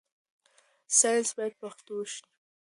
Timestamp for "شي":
2.13-2.21